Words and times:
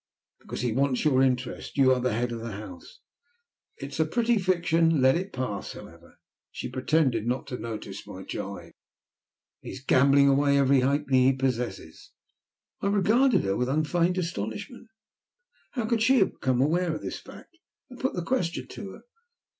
"Because 0.39 0.61
he 0.61 0.71
wants 0.71 1.05
your 1.05 1.21
interest. 1.21 1.77
You 1.77 1.91
are 1.93 1.99
the 1.99 2.13
head 2.15 2.31
of 2.31 2.39
the 2.39 2.53
house." 2.53 3.01
"It 3.77 3.89
is 3.91 3.99
a 3.99 4.05
pretty 4.05 4.39
fiction 4.39 4.99
let 4.99 5.15
it 5.15 5.31
pass 5.31 5.73
however." 5.73 6.17
She 6.49 6.71
pretended 6.71 7.27
not 7.27 7.45
to 7.49 7.59
notice 7.59 8.07
my 8.07 8.23
gibe. 8.23 8.71
"He 9.59 9.69
is 9.69 9.79
gambling 9.83 10.27
away 10.27 10.57
every 10.57 10.79
halfpenny 10.79 11.25
he 11.25 11.33
possesses." 11.33 12.09
I 12.81 12.87
regarded 12.87 13.43
her 13.43 13.55
with 13.55 13.69
unfeigned 13.69 14.17
astonishment. 14.17 14.87
How 15.73 15.85
could 15.85 16.01
she 16.01 16.17
have 16.17 16.33
become 16.33 16.61
aware 16.61 16.95
of 16.95 17.03
this 17.03 17.19
fact? 17.19 17.57
I 17.91 17.95
put 18.01 18.15
the 18.15 18.23
question 18.25 18.67
to 18.69 18.89
her. 18.93 19.01